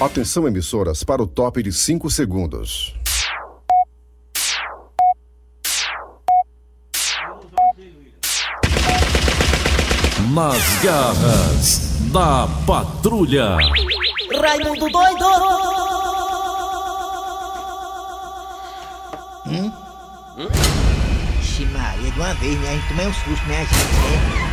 [0.00, 2.94] Atenção emissoras para o top de 5 segundos.
[10.32, 13.58] Nas garras da patrulha.
[14.40, 15.26] Raimundo doido!
[19.48, 19.72] Hum?
[21.42, 22.70] Ixi, Maria, de uma vez, né?
[22.70, 23.74] A gente tomou um susto, né, gente?
[23.74, 24.49] né?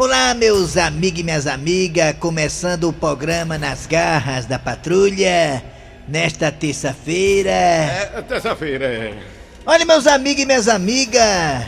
[0.00, 5.60] Olá, meus amigos e minhas amigas, começando o programa Nas Garras da Patrulha,
[6.06, 7.50] nesta terça-feira.
[7.50, 9.18] É, terça-feira, é.
[9.66, 11.66] Olha, meus amigos e minhas amigas,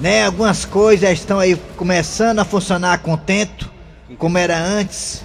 [0.00, 0.26] né?
[0.26, 3.68] Algumas coisas estão aí começando a funcionar a contento,
[4.16, 5.24] como era antes,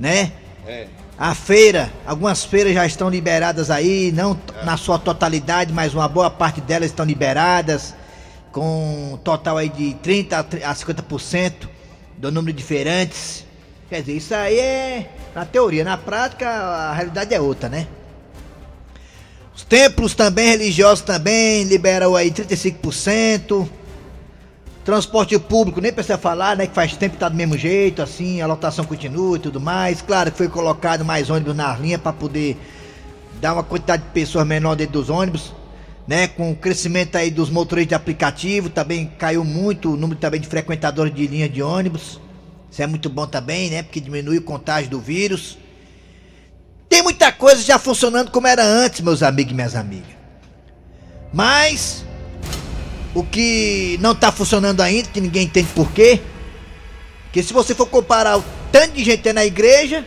[0.00, 0.32] né?
[0.66, 0.86] É.
[1.18, 6.08] A feira, algumas feiras já estão liberadas aí, não t- na sua totalidade, mas uma
[6.08, 7.94] boa parte delas estão liberadas,
[8.54, 11.68] com um total aí de 30% a tri- a 50%
[12.16, 13.44] do número de feirantes.
[13.90, 17.88] Quer dizer, isso aí é na teoria, na prática a realidade é outra, né?
[19.54, 23.68] Os templos também, religiosos também, liberam aí 35%.
[24.84, 26.66] Transporte público, nem precisa falar, né?
[26.66, 30.00] Que faz tempo que tá do mesmo jeito, assim, a lotação continua e tudo mais.
[30.00, 32.56] Claro que foi colocado mais ônibus na linha para poder
[33.40, 35.54] dar uma quantidade de pessoas menor dentro dos ônibus,
[36.06, 36.28] né?
[36.28, 40.46] Com o crescimento aí dos motoristas de aplicativo, também caiu muito o número também de
[40.46, 42.20] frequentadores de linha de ônibus.
[42.70, 43.82] Isso é muito bom também, né?
[43.82, 45.58] Porque diminui o contágio do vírus.
[46.88, 50.14] Tem muita coisa já funcionando como era antes, meus amigos e minhas amigas.
[51.32, 52.04] Mas
[53.14, 56.20] o que não tá funcionando ainda, que ninguém entende por quê.
[57.32, 60.04] Que se você for comparar o tanto de gente que na igreja,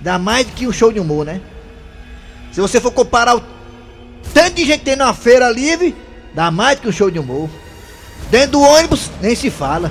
[0.00, 1.40] dá mais do que um show de humor, né?
[2.52, 3.42] Se você for comparar o
[4.32, 5.94] tanto de gente que tem na feira livre,
[6.34, 7.48] dá mais do que um show de humor.
[8.30, 9.90] Dentro do ônibus, nem se fala.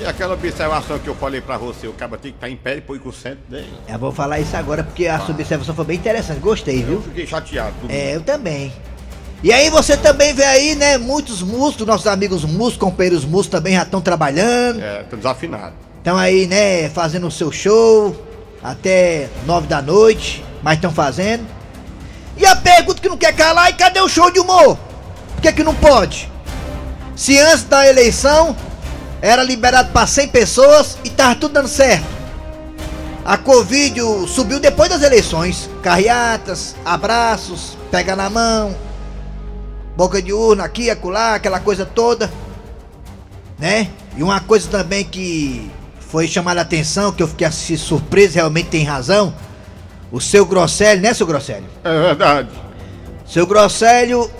[0.00, 2.76] E aquela observação que eu falei pra você, o cara tem que estar em pé
[2.76, 3.72] e pôr com o centro dele.
[3.88, 7.02] Eu vou falar isso agora porque a sua observação foi bem interessante, gostei, Eu viu?
[7.02, 7.72] fiquei chateado.
[7.80, 7.90] tudo.
[7.90, 8.72] É, eu também.
[9.42, 13.74] E aí você também vê aí, né, muitos músicos, nossos amigos músicos, companheiros músicos também
[13.74, 14.80] já estão trabalhando.
[14.82, 15.74] É, tô desafinado.
[15.98, 18.14] Estão aí, né, fazendo o seu show
[18.62, 21.44] até nove da noite, mas estão fazendo.
[22.36, 24.78] E a pergunta que não quer calar, e cadê o show de humor?
[25.34, 26.30] Por que que não pode?
[27.14, 28.56] Se antes da eleição
[29.22, 32.04] era liberado para 100 pessoas e tava tudo dando certo.
[33.24, 35.68] A Covid subiu depois das eleições.
[35.82, 38.76] Carreatas, abraços, pega na mão,
[39.96, 42.30] boca de urna aqui, acolá, aquela coisa toda
[43.58, 43.88] né?
[44.16, 48.84] E uma coisa também que foi chamada a atenção, que eu fiquei surpreso, realmente tem
[48.84, 49.34] razão.
[50.10, 51.68] O seu Grosselio, né, seu Grosselio?
[51.82, 52.48] É verdade.
[53.26, 54.30] Seu Grosselio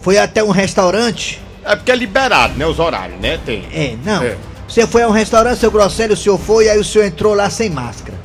[0.00, 1.40] foi até um restaurante.
[1.64, 2.66] É porque é liberado, né?
[2.66, 3.38] Os horários, né?
[3.44, 3.66] Tem.
[3.72, 4.22] É, não.
[4.22, 4.36] É.
[4.68, 7.48] Você foi a um restaurante, seu Grosselio, o senhor foi, aí o senhor entrou lá
[7.48, 8.18] sem máscara.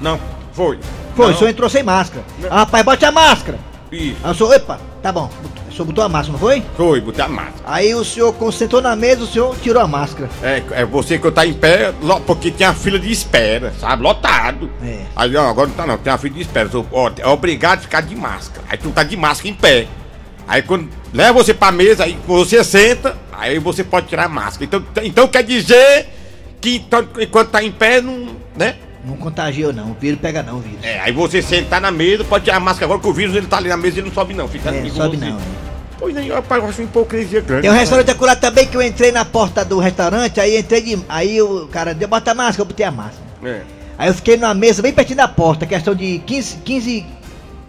[0.00, 0.18] Não,
[0.52, 0.78] foi.
[1.14, 1.34] Foi, Não.
[1.34, 2.24] o senhor entrou sem máscara.
[2.50, 3.58] Ah, rapaz, bote a máscara.
[3.90, 4.16] Isso.
[4.24, 5.30] Aí o senhor, epa, tá bom.
[5.72, 6.62] O senhor botou a máscara, não foi?
[6.76, 7.62] Foi, botar a máscara.
[7.64, 10.28] Aí o senhor sentou na mesa, o senhor tirou a máscara.
[10.42, 14.02] É, é você que tá em pé, lo- porque tinha a fila de espera, sabe?
[14.02, 14.70] Lotado.
[14.84, 15.00] É.
[15.16, 16.68] Aí, ó, agora não tá não, tem uma fila de espera.
[16.68, 18.66] Tu, ó, é obrigado a ficar de máscara.
[18.68, 19.86] Aí tu tá de máscara em pé.
[20.46, 24.64] Aí quando leva você pra mesa, aí você senta, aí você pode tirar a máscara.
[24.64, 26.08] Então, então quer dizer
[26.60, 28.28] que então, enquanto tá em pé, não.
[28.56, 28.74] né?
[29.04, 30.78] Não contagiou não, o vírus pega não, o vírus.
[30.84, 33.46] É, aí você sentar na mesa, pode tirar a máscara agora que o vírus ele
[33.48, 34.46] tá ali na mesa e não sobe não.
[34.46, 35.24] Fica É, ali com sobe você.
[35.24, 35.42] não, é.
[35.98, 37.62] Pois nem, rapaz, eu acho uma hipocrisia grande.
[37.62, 40.98] Tem um restaurante acolá também que eu entrei na porta do restaurante, aí entrei de.
[41.08, 43.22] Aí o cara deu bota a máscara, eu botei a máscara.
[43.44, 43.62] É.
[43.98, 47.06] Aí eu fiquei numa mesa bem pertinho da porta, questão de 15, 15,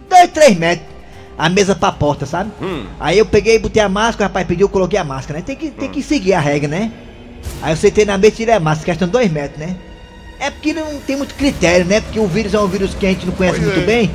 [0.08, 0.88] 2, 3 metros.
[1.36, 2.50] A mesa pra porta, sabe?
[2.62, 2.86] Hum.
[3.00, 5.44] Aí eu peguei, botei a máscara, o rapaz pediu, eu coloquei a máscara, né?
[5.44, 6.92] Tem que, tem que seguir a regra, né?
[7.60, 9.74] Aí eu sentei na mesa e tirei a máscara, questão de 2 metros, né?
[10.46, 12.00] É porque não tem muito critério, né?
[12.02, 13.86] Porque o vírus é um vírus que a gente não conhece Pois muito é.
[13.86, 14.10] bem.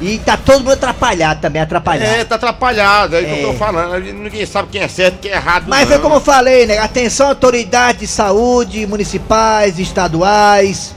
[0.00, 2.10] E tá todo mundo atrapalhado também, atrapalhado.
[2.10, 3.52] É, tá atrapalhado, é isso que eu É.
[3.52, 4.00] tô falando.
[4.00, 5.64] Ninguém sabe quem é certo, quem é errado.
[5.68, 5.86] Mas não.
[5.88, 6.78] foi como eu falei, né?
[6.78, 10.94] Atenção, autoridades de saúde, municipais, estaduais.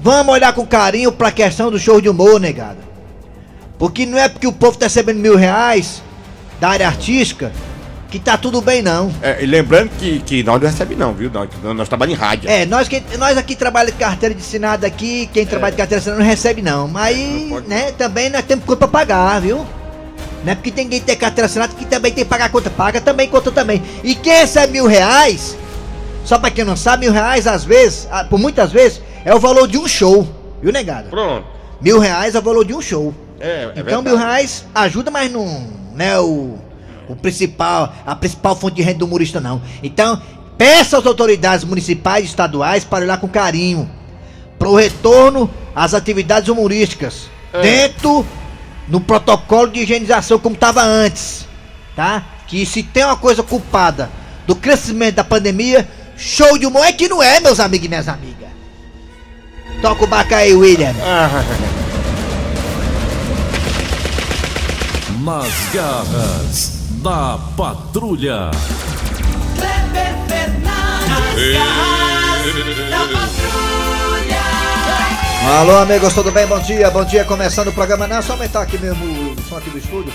[0.00, 2.78] Vamos olhar com carinho pra questão do show de humor, negada.
[3.78, 6.02] Porque não é porque o povo tá recebendo mil reais
[6.60, 7.52] da área artística
[8.10, 9.12] que tá tudo bem, não.
[9.20, 11.30] É, e lembrando que, que nós não recebemos não, viu?
[11.30, 12.50] Nós, nós trabalhamos em rádio.
[12.50, 16.00] É, nós, que, nós aqui trabalhamos de carteira de assinado aqui, quem trabalha de carteira
[16.00, 16.88] de assinado não recebe, não.
[16.88, 19.66] Mas, É, não pode né, também nós temos conta pra pagar, viu?
[20.44, 22.70] Não é porque tem quem tem carteira assinada que também tem que pagar a conta.
[22.70, 23.82] Paga também conta também.
[24.02, 25.56] E quem recebe mil reais,
[26.24, 29.38] só pra quem não sabe, mil reais às vezes, ah, por muitas vezes, é o
[29.38, 30.26] valor de um show.
[30.62, 31.10] Viu, negado?
[31.10, 31.46] Pronto.
[31.80, 33.12] Mil reais é o valor de um show.
[33.40, 34.08] É, é então verdade.
[34.08, 36.58] mil reais ajuda, mas não, né, o,
[37.08, 39.62] o principal, a principal fonte de renda do humorista não.
[39.82, 40.20] Então,
[40.56, 43.88] peça às autoridades municipais e estaduais para olhar com carinho
[44.58, 47.30] pro retorno as atividades humorísticas
[47.62, 48.26] dentro
[48.88, 51.46] no protocolo de higienização como estava antes,
[51.94, 52.24] tá?
[52.46, 54.10] Que se tem uma coisa culpada
[54.46, 58.08] do crescimento da pandemia, show de humor é que não é, meus amigos e minhas
[58.08, 58.48] amigas.
[59.80, 60.94] Toca o baca aí, William.
[65.20, 68.50] Nas garras da patrulha.
[69.56, 74.38] Kleber Fernandes, garras da patrulha.
[75.60, 76.46] Alô, amigos, tudo bem?
[76.46, 77.24] Bom dia, bom dia.
[77.24, 80.12] Começando o programa, não é só aumentar aqui mesmo o som aqui do estúdio,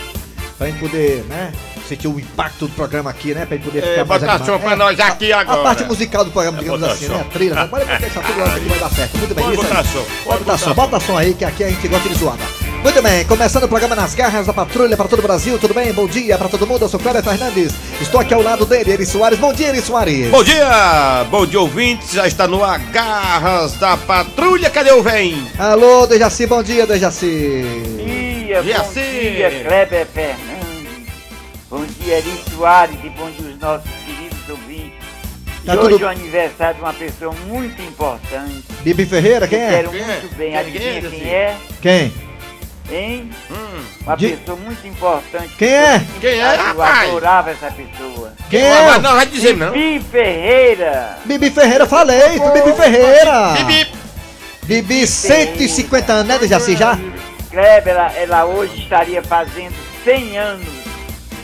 [0.57, 1.51] pra gente poder, né,
[1.87, 4.45] sentir o impacto do programa aqui, né, pra gente poder É, ficar mais bota animado.
[4.45, 5.59] som pra nós aqui a, agora.
[5.61, 7.13] A parte musical do programa, digamos Bota assim, som.
[7.13, 7.67] né, a trilha, né?
[7.67, 9.17] pode botar essa trilha que vai dar certo.
[9.17, 9.85] Muito bem, Pode isso botar aí.
[9.87, 10.73] som, Pode pode botar botar som, som.
[10.75, 12.43] bota som aí, que aqui a gente gosta de zoada.
[12.83, 15.93] Muito bem, começando o programa nas garras da patrulha para todo o Brasil, tudo bem?
[15.93, 19.05] Bom dia para todo mundo, eu sou Cléber Fernandes, estou aqui ao lado dele, Eri
[19.05, 19.39] Soares.
[19.39, 20.27] Bom dia, Eri Soares.
[20.29, 25.47] Bom dia, bom dia ouvintes, já está no Agarras da Patrulha, cadê o vem?
[25.57, 27.63] Alô, Dejaci, bom dia, Dejaci.
[27.97, 29.01] dia, Dia bom sim.
[29.01, 31.07] dia, Kleber Fernandes.
[31.69, 34.91] Bom dia, Eri Soares e bom dia os nossos queridos ouvintes.
[35.65, 38.63] Tá e tudo- hoje é o aniversário de uma pessoa muito importante.
[38.81, 39.69] Bibi Ferreira, quem Eu é?
[39.71, 40.05] quero Quem é?
[40.05, 40.47] muito bem.
[40.49, 40.59] Quem é?
[40.59, 41.57] Adivinha Quem é, quem é?
[41.81, 42.32] Quem?
[42.91, 43.29] Hein?
[43.49, 45.49] Hum, Uma De- pessoa muito importante.
[45.57, 46.01] Quem é?
[46.19, 47.09] Quem é, Eu rapaz?
[47.09, 48.33] adorava essa pessoa.
[48.49, 48.99] Quem Não, é?
[48.99, 49.71] não vai dizer não.
[49.71, 51.17] Bibi Ferreira.
[51.25, 53.53] Bibi Ferreira, falei, foi Bibi Ferreira.
[53.53, 53.87] Bibi.
[54.63, 56.97] Bibi, 150 anos, né, Dejaci, já?
[57.51, 59.73] Kleber, ela, ela hoje estaria fazendo
[60.05, 60.67] 100 anos.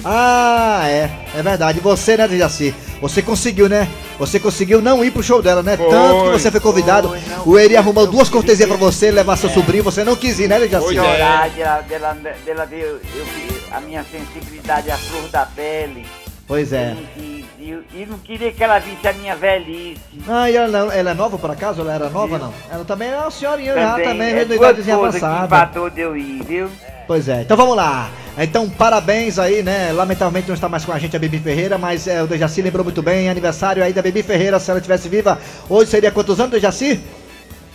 [0.06, 1.80] Ah, é, é verdade.
[1.82, 2.74] Você, né, Dejaci?
[3.02, 3.88] Você conseguiu, né?
[4.19, 5.77] Você conseguiu não ir pro show dela, né?
[5.77, 7.07] Foi, Tanto que você foi convidado.
[7.07, 10.16] foi, não, o Eri arrumou duas cortesias pra dizer- você, levar seu sobrinho, você não
[10.16, 10.83] quis ir, né, Dejaci?
[10.86, 11.01] Pois é.
[11.01, 13.25] chorar, dela, dela, dela ver eu, eu-
[13.71, 16.06] a minha sensibilidade à flor da pele.
[16.45, 16.95] Pois é.
[17.18, 20.00] E eu- e não queria que ela visse a minha velhice.
[20.27, 21.81] Ah, e ela, ela é nova por acaso?
[21.81, 22.54] Ela era nova, não?
[22.71, 25.45] Ela também é uma senhorinha já, também, é duas idadezinha coisas que avançada.
[25.45, 26.69] empatou de eu ir, viu?
[27.07, 28.10] Pois é, então vamos lá.
[28.42, 29.92] Então, parabéns aí, né?
[29.92, 32.86] Lamentavelmente não está mais com a gente a Bibi Ferreira, mas é, o Dejaci lembrou
[32.86, 35.38] muito bem, aniversário aí da Bibi Ferreira, se ela estivesse viva,
[35.68, 37.02] hoje seria quantos anos, Dejaci?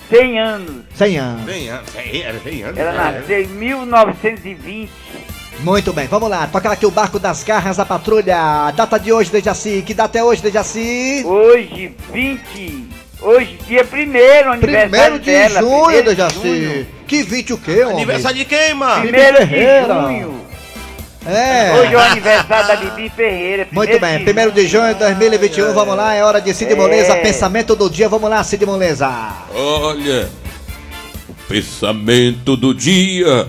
[0.09, 0.85] 100 anos.
[0.95, 1.45] 100 anos.
[1.45, 2.79] Vem anos, vem anos, vem anos.
[2.79, 4.91] Ela nasceu em 1920.
[5.61, 8.71] Muito bem, vamos lá, toca aqui o barco das garras da patrulha.
[8.75, 11.23] Data de hoje, Dejaci, que data é hoje, Dejaci?
[11.27, 12.89] Hoje, 20.
[13.21, 15.61] Hoje, dia 1 aniversário Primeiro de dela.
[15.61, 16.35] junho, primeiro de Dejaci.
[16.41, 16.87] junho.
[17.07, 17.97] Que 20 o quê, homem?
[17.97, 19.03] Aniversário de quem, mano?
[19.03, 19.95] Primeiro de Ferreira.
[19.95, 20.44] junho.
[21.27, 21.73] É.
[21.73, 23.69] Hoje é o aniversário da Bibi Ferreira.
[23.73, 26.77] Muito bem, primeiro de junho de 2021, vamos lá, é hora de Cid É.
[26.77, 29.09] Moleza, pensamento do dia, vamos lá, Cid Moleza.
[29.55, 30.29] Olha,
[31.29, 33.49] o pensamento do dia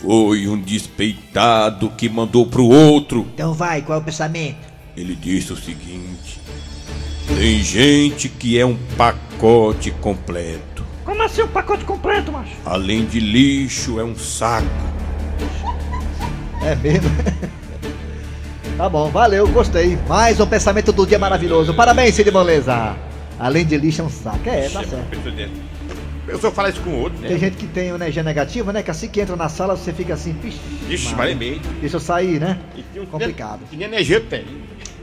[0.00, 3.26] foi um despeitado que mandou pro outro.
[3.34, 4.56] Então vai, qual é o pensamento?
[4.96, 6.40] Ele disse o seguinte:
[7.26, 10.84] Tem gente que é um pacote completo.
[11.04, 12.52] Como assim o pacote completo, macho?
[12.64, 14.93] Além de lixo, é um saco.
[16.64, 17.10] É mesmo?
[18.76, 19.98] tá bom, valeu, gostei.
[20.08, 21.74] Mais um pensamento do dia maravilhoso.
[21.74, 22.96] Parabéns, Cid Moleza.
[23.38, 24.48] Além de lixo é um saco.
[24.48, 25.74] É, tá certo.
[26.26, 27.28] Eu só falar isso com o outro, né?
[27.28, 28.82] Tem gente que tem energia negativa, né?
[28.82, 30.58] Que assim que entra na sala você fica assim, pixe.
[30.88, 31.60] Ixi, meio.
[31.80, 32.58] Deixa eu sair, né?
[32.96, 33.60] Um- Complicado.
[33.70, 34.46] Que energia tem.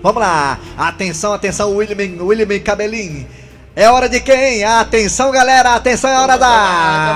[0.01, 0.57] Vamos lá.
[0.75, 3.27] Atenção, atenção, William, William Cabelinho.
[3.75, 4.63] É hora de quem?
[4.63, 5.75] Atenção, galera.
[5.75, 7.15] Atenção, é hora da...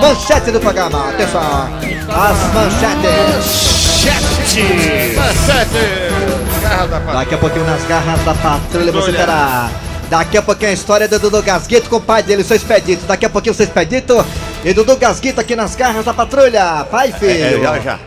[0.00, 1.10] Manchete do programa.
[1.10, 1.68] Atenção.
[2.08, 3.80] As manchetes.
[6.62, 9.70] Garra da Daqui a pouquinho nas garras da patrulha você terá.
[10.08, 13.06] Daqui a pouquinho a história do Dudu Gasguito com o pai dele, seu Expedito.
[13.06, 14.24] Daqui a pouquinho o seu Expedito
[14.64, 16.84] e Dudu Gasguito aqui nas garras da patrulha.
[16.90, 17.30] Pai, filho.
[17.30, 17.98] É, já, já.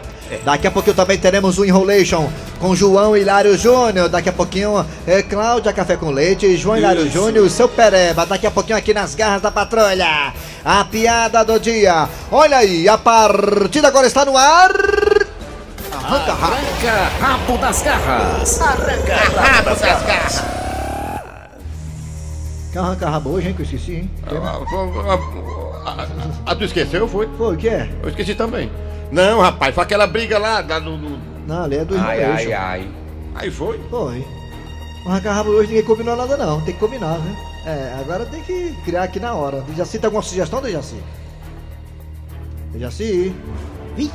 [0.44, 4.10] Daqui a pouquinho também teremos o Enrolation com João Hilário Júnior.
[4.10, 8.26] Daqui a pouquinho é Cláudia Café com Leite, João Hilário Júnior e o seu Pereba.
[8.26, 10.34] Daqui a pouquinho aqui nas garras da patrulha.
[10.64, 12.08] A piada do dia.
[12.32, 14.72] Olha aí, a partida agora está no ar.
[15.92, 16.56] Arranca rabo.
[16.56, 18.60] Arranca rabo das garras.
[20.06, 20.53] Quer
[22.82, 23.54] arrancar rabo hoje, hein?
[23.54, 24.10] Que eu esqueci, hein?
[26.46, 27.28] Ah, tu esqueceu, foi?
[27.38, 27.90] Foi, o que é?
[28.02, 28.72] Eu esqueci também.
[29.12, 30.98] Não, rapaz, foi aquela briga lá da- do.
[30.98, 32.52] do- Não, ali é do Enrolation.
[32.58, 32.88] ai.
[33.36, 33.80] Aí foi?
[33.90, 34.26] Foi.
[35.06, 37.36] O arrancar rabo hoje ninguém combinou nada não, tem que combinar, né?
[37.66, 39.62] É, agora tem que criar aqui na hora.
[39.62, 40.96] Dejaci, tem alguma sugestão, Dejaci?
[42.72, 43.34] Dejaci?
[43.98, 44.12] Ih!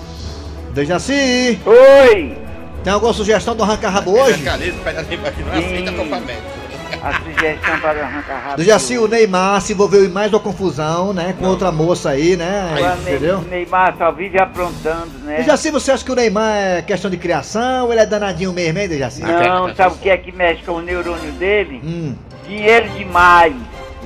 [0.75, 1.61] Dejaci!
[1.65, 2.39] Oi!
[2.83, 4.43] Tem alguma sugestão do arrancar rabo hoje?
[4.43, 6.58] Caneta, pedacinho aqui, não aceita totalmente.
[7.03, 8.57] A sugestão para o arrancar rabo.
[8.57, 11.35] Dejaci, o Neymar se envolveu em mais uma confusão, né?
[11.39, 12.71] Com outra moça aí, né?
[12.71, 13.41] O Ney- Entendeu?
[13.43, 15.37] Neymar só vive aprontando, né?
[15.37, 18.79] Dejaci, você acha que o Neymar é questão de criação ou ele é danadinho mesmo,
[18.79, 19.23] hein, Dejaci?
[19.23, 21.81] Não, sabe o que é que mexe com o neurônio dele?
[21.85, 22.15] Hum.
[22.47, 23.55] Dinheiro demais.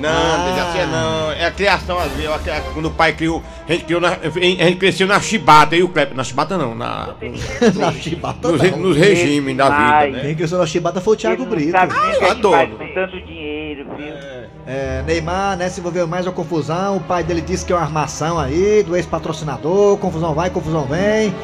[0.02, 0.50] Não, Ah.
[0.50, 1.32] Dejaci é não.
[1.32, 2.30] É a criação, às vezes.
[2.46, 3.42] é Quando o pai criou.
[3.68, 6.16] A gente, criou na, a gente cresceu na chibata, e o Kleber.
[6.16, 7.14] Na chibata não, na,
[7.76, 8.78] Na chibata nos, não.
[8.78, 10.10] nos regimes da vida, Ai.
[10.10, 10.20] né?
[10.22, 11.72] Quem cresceu na chibata foi o Thiago Brito.
[11.72, 12.68] faz adoro.
[12.76, 14.06] com tanto dinheiro, viu?
[14.08, 14.41] É,
[15.04, 16.96] Neymar, né, se envolveu mais uma confusão.
[16.96, 19.96] O pai dele disse que é uma armação aí, do ex-patrocinador.
[19.98, 21.34] Confusão vai, confusão vem.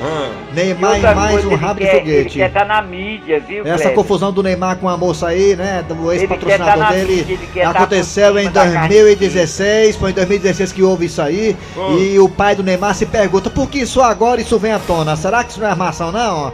[0.50, 2.38] E Neymar outra mais um rabo de quer- Ele foguete.
[2.38, 5.84] quer estar na mídia, viu, Essa confusão do Neymar com a moça aí, né?
[5.86, 7.24] Do quer ex-patrocinador tá dele.
[7.24, 9.96] mídia, tá aconteceu por em cima da 2016.
[9.96, 11.56] Foi em 2016 que houve isso aí.
[11.76, 11.98] Hum.
[11.98, 15.16] E o pai do Neymar se pergunta por que só agora isso vem à tona?
[15.16, 16.52] Será que isso não é armação, não?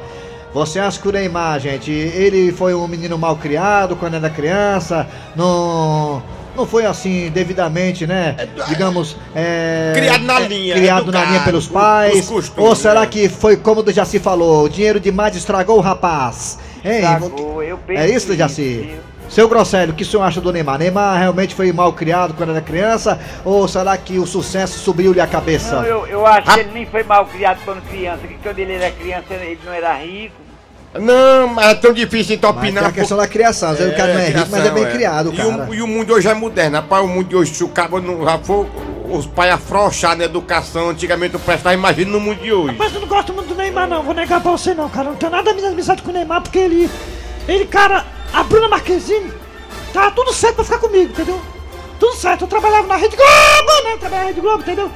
[0.55, 5.07] Você acha que o Neymar, gente, ele foi um menino mal criado quando era criança?
[5.35, 6.23] Não.
[6.57, 8.37] Não foi assim devidamente, né?
[8.69, 9.17] Digamos.
[9.35, 12.27] é, Criado na é, linha, Criado na educado, linha pelos os- pais.
[12.29, 13.07] costumes, Ou será né?
[13.07, 14.65] que foi como o Jaci falou?
[14.65, 16.59] O dinheiro demais estragou o rapaz?
[16.85, 16.97] Hein?
[16.97, 18.95] Estragou, eu penso É isso, Jaci?
[19.29, 20.79] Seu Grosselho, o que o senhor acha do Neymar?
[20.79, 23.19] Neymar realmente foi mal criado quando era criança?
[23.45, 25.77] Ou será que o sucesso subiu-lhe a cabeça?
[25.77, 26.55] Não, eu, eu acho Ah.
[26.55, 29.73] que ele nem foi mal criado quando criança, que quando ele era criança ele não
[29.73, 30.44] era rico.
[31.01, 32.87] Não, mas é tão difícil então Mas opinar.
[32.87, 33.71] a questão da criação.
[33.71, 35.67] Às vezes o cara não é rico, mas é bem criado, e cara.
[35.69, 36.77] O, e o mundo hoje é moderno.
[36.77, 38.67] Rapaz, o mundo de hoje, se o cabo não já for
[39.11, 42.77] os pais afrouxados na educação, antigamente o prestava, imagina no mundo de hoje.
[42.79, 44.03] Mas eu não gosto muito do Neymar, não.
[44.03, 45.11] Vou negar pra você, não, cara.
[45.11, 46.89] Não tenho nada de amizade com o Neymar, porque ele.
[47.49, 49.33] Ele, cara, a Bruna Marquezine,
[49.93, 51.41] tá tudo certo pra ficar comigo, entendeu?
[51.99, 52.43] Tudo certo.
[52.43, 53.93] Eu trabalhava na Rede Globo, né?
[53.93, 54.91] Eu trabalhava na Rede Globo, entendeu?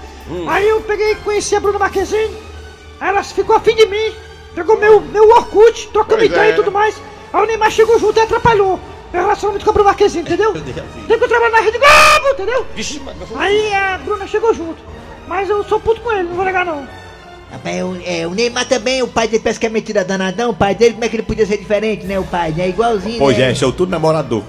[0.49, 2.37] Aí eu peguei e conheci a Bruna Marquezine.
[3.00, 4.12] Aí ela ficou afim de mim.
[4.58, 6.52] Pegou meu, meu Orkut, trocamos Pois ideia é.
[6.52, 7.00] e tudo mais.
[7.32, 8.80] Aí o Neymar chegou junto e atrapalhou.
[9.12, 10.52] Meu relacionamento com a Bruna Marquezine, entendeu?
[10.52, 12.66] Tem que eu trabalho na Rede Globo, entendeu?
[12.74, 14.82] Vixe, mas- Aí a Bruna chegou junto.
[15.28, 16.88] Mas eu sou puto com ele, não vou negar não.
[17.52, 20.50] Rapaz, o, é, o Neymar também, o pai dele parece que é mentira danadão.
[20.50, 22.18] O pai dele, como é que ele podia ser diferente, né?
[22.18, 22.68] O pai, né?
[22.68, 23.18] Igualzinho.
[23.18, 23.52] Pois né?
[23.52, 24.42] é, sou tudo namorador.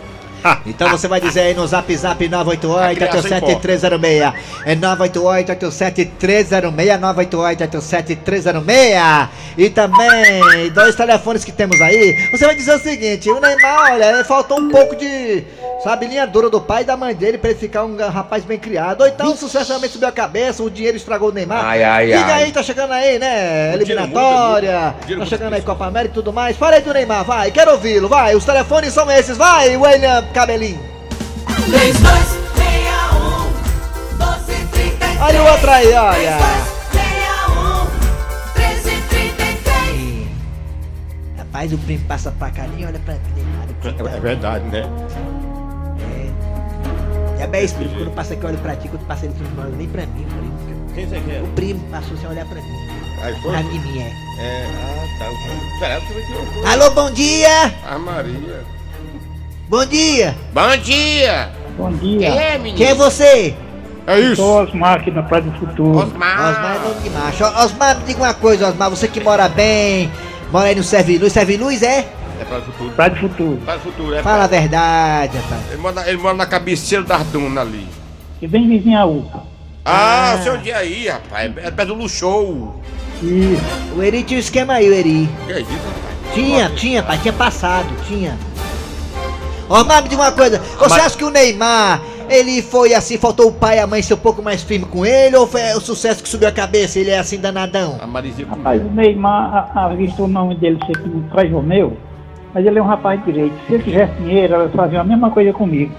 [0.66, 4.34] Então você vai dizer aí no zap zap 988 criança 87306
[4.66, 12.16] É 988 87306 988 87306 E também dois telefones que temos aí.
[12.32, 15.44] Você vai dizer o seguinte, o Neymar, olha, faltou um pouco de,
[15.84, 18.58] sabe, linha dura do pai e da mãe dele Pra ele ficar um rapaz bem
[18.60, 21.84] criado Ou então o sucesso realmente subiu a cabeça, o dinheiro estragou o Neymar Ai,
[21.84, 22.44] ai, Liga ai.
[22.44, 25.62] aí, tá chegando aí, né, eliminatória Tá chegando aí.
[25.62, 28.94] Copa América e tudo mais Fala aí do Neymar, vai, quero ouvi-lo, vai Os telefones
[28.94, 30.80] são esses, vai, William Cabelinho
[31.66, 33.50] 3261
[34.18, 36.38] 1233 Olha o outro aí, olha.
[36.92, 37.86] 3261
[38.56, 40.28] 1333
[41.38, 43.20] Rapaz, o primo passa pra cá nem olha pra mim.
[43.36, 44.16] nem nada.
[44.16, 44.84] É verdade, né?
[47.40, 47.96] É bem primo.
[47.96, 48.88] Quando passa aqui, olha pra ti.
[48.90, 50.60] Quando passa ele não olha nem pra mim, primo.
[50.94, 51.42] Quem você quer?
[51.42, 52.90] O primo passou sem olhar pra mim.
[53.22, 53.56] Aí foi?
[53.64, 54.12] de mim, é.
[54.42, 55.80] É, ah, tá.
[55.80, 57.74] Pera, você vai ter um- Alô, bom dia!
[57.90, 58.64] Ah, Maria.
[59.70, 60.36] Bom dia!
[60.54, 61.50] Bom dia!
[61.78, 62.78] Bom Quem dia, é, menino?
[62.78, 63.56] Quem é você?
[64.08, 64.38] É isso.
[64.38, 65.98] sou Osmar aqui na Praia do Futuro.
[66.00, 66.50] Osmar.
[66.52, 67.44] Osmar é nome de macho.
[67.44, 68.90] Osmar, me diga uma coisa, Osmar.
[68.90, 70.10] Você que mora bem,
[70.52, 71.32] mora aí no Serviluz.
[71.34, 72.08] Serviluz é?
[72.40, 72.90] É para o futuro.
[72.92, 73.58] Praia do Futuro.
[73.66, 75.62] Para o futuro, é Fala a pra- verdade, rapaz.
[75.72, 77.86] Ele mora, ele mora na cabeceira das dunas ali.
[78.42, 79.44] E bem vizinho a UPA.
[79.86, 81.52] Ah, o seu dia aí, rapaz.
[81.58, 82.82] É perto do Luxou.
[83.22, 83.62] Isso.
[83.98, 85.30] O Eri tinha um esquema aí, o Eri.
[85.46, 86.34] Que é isso, rapaz?
[86.34, 88.38] Tinha, tinha, pai, tinha passado, tinha.
[89.68, 93.50] Osmar, me diga uma coisa, você Mas- acha que o Neymar, ele foi assim, faltou
[93.50, 95.80] o pai e a mãe ser um pouco mais firme com ele, ou foi o
[95.82, 97.98] sucesso que subiu a cabeça, ele é assim danadão?
[98.02, 101.54] A Marizinha com Rapaz, o Neymar, a, a vista o nome dele ser como Fred
[101.54, 101.96] Romeu,
[102.54, 103.56] mas ele é um rapaz direito.
[103.68, 105.94] Se ele tivesse dinheiro, ela fazia a mesma coisa comigo.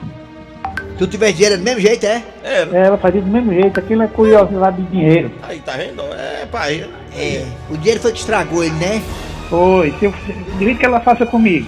[0.93, 2.23] Se tu tiver dinheiro do mesmo jeito, é?
[2.43, 2.77] Era.
[2.77, 5.31] Ela fazia do mesmo jeito, aquilo é curiosidade de dinheiro.
[5.43, 6.03] Aí, tá vendo?
[6.13, 6.89] É, pai.
[7.17, 9.03] É, o dinheiro foi que estragou ele, né?
[9.49, 11.67] Foi, se eu, do jeito que ela faça comigo.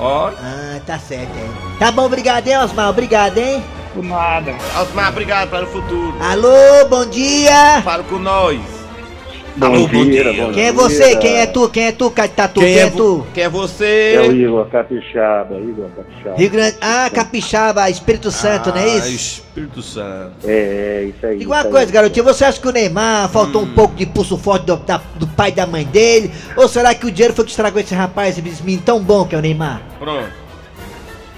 [0.00, 0.30] Ó.
[0.38, 1.78] Ah, tá certo, é.
[1.78, 3.62] Tá bom, obrigado, hein, Osmar, obrigado, hein?
[3.92, 4.54] Por nada.
[4.80, 6.14] Osmar, obrigado para o futuro.
[6.20, 7.82] Alô, bom dia!
[7.82, 8.79] Fala com nós.
[9.56, 10.44] Bom Alô, bom dia, dia.
[10.46, 10.72] bom Quem é dia.
[10.72, 11.16] você?
[11.16, 11.68] Quem é tu?
[11.68, 12.60] Quem é tu, Tatu?
[12.60, 13.26] Quem, Quem é, é tu?
[13.34, 14.12] Quem é você?
[14.14, 16.36] É o Igor Capixaba, Igor Capixaba.
[16.36, 16.76] Rio Grande...
[16.80, 19.08] Ah, Capixaba, Espírito Santo, não é Ah, isso?
[19.08, 20.32] Espírito Santo.
[20.44, 21.38] É, é, isso aí.
[21.38, 21.72] Diga uma isso aí.
[21.72, 25.00] coisa, garotinho, você acha que o Neymar faltou um pouco de pulso forte do, da-
[25.16, 26.30] do pai e da mãe dele?
[26.56, 29.34] Ou será que o dinheiro foi que estragou esse rapaz, esse menino tão bom que
[29.34, 29.82] é o Neymar?
[29.98, 30.39] Pronto.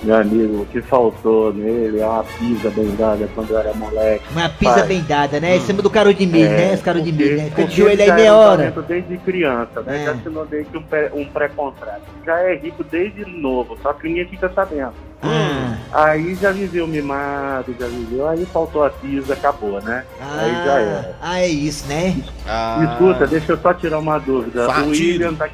[0.02, 4.24] Meu amigo, o que faltou nele é uma pisa bem dada quando eu era moleque.
[4.32, 4.86] Uma pisa Pai.
[4.88, 5.56] bem dada, né?
[5.56, 6.74] Em cima do caro de milho, né?
[6.74, 7.44] Esse caro de milho, né?
[7.50, 8.74] Fica de joelho ele aí já meia um hora.
[8.88, 10.02] desde criança, né?
[10.02, 10.04] É.
[10.06, 10.82] Já assinou desde um,
[11.14, 12.02] um pré-contrato.
[12.26, 14.92] Já é rico desde novo, só que ninguém fica sabendo.
[15.22, 20.04] Ah, Aí já viveu mimado, já viveu, aí faltou a pisa, acabou, né?
[20.20, 21.16] aí já ah, era.
[21.20, 22.16] ah, é isso, né?
[22.46, 24.66] Ah, Escuta, deixa eu só tirar uma dúvida.
[24.66, 24.86] Fartido.
[24.86, 25.48] O William tá,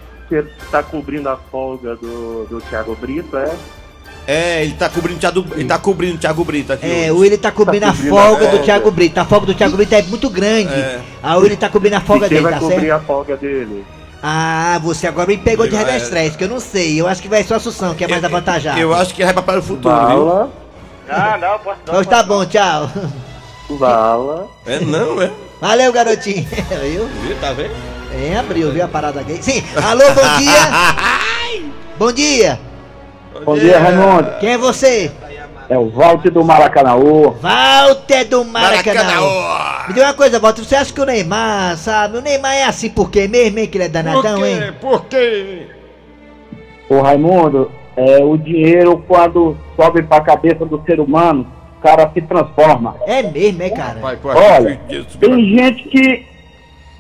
[0.70, 3.54] tá cobrindo a folga do, do Thiago Brito, é?
[4.30, 6.84] É, ele tá cobrindo o Thiago, ele tá cobrindo o Thiago Brito aqui.
[6.84, 7.10] É, hoje.
[7.12, 8.58] o Willi tá cobrindo Tá a folga a do.
[8.58, 9.18] Thiago Brito.
[9.18, 10.74] A folga do Thiago Brito é muito grande.
[10.74, 11.00] É.
[11.22, 12.92] A Willi tá cobrindo a folga E quem dele, vai tá cobrir certo?
[12.92, 13.86] a folga dele?
[14.22, 17.00] Ah, você agora me pegou de Eu- revestrez, que eu não sei.
[17.00, 18.78] Eu acho que vai ser o Assunção, que é mais avantajado.
[18.78, 20.26] Eu acho que vai para o futuro, viu?
[20.26, 20.50] Bala,
[21.08, 21.94] Não, não, posso não.
[21.94, 22.90] Pois tá bom, tchau.
[23.80, 24.46] bala.
[24.66, 25.30] É não, é.
[25.58, 26.46] Valeu, garotinho.
[26.82, 27.06] Viu?
[27.06, 27.74] Viu, tá vendo?
[28.14, 29.42] É, abriu, viu a parada aqui?
[29.42, 29.64] Sim.
[29.82, 30.60] Alô, bom dia.
[31.98, 32.60] bom dia.
[33.44, 34.30] Bom dia, Raimundo.
[34.40, 35.10] Quem é você?
[35.68, 37.36] É o Walter do Maracanãú.
[37.40, 39.04] Walter do Maracanã.
[39.04, 39.86] Maracanã.
[39.88, 40.64] Me diga uma coisa, Walter.
[40.64, 42.18] Você acha que o Neymar, sabe?
[42.18, 43.66] O Neymar é assim por quê mesmo, hein?
[43.66, 44.72] Que ele é danadão, hein?
[44.80, 45.66] Por quê?
[46.88, 51.46] Ô Raimundo, é, o dinheiro quando sobe pra cabeça do ser humano,
[51.78, 52.96] o cara se transforma.
[53.06, 54.00] É mesmo, é, cara?
[54.00, 54.80] Pai, pô, Olha,
[55.20, 56.26] tem gente que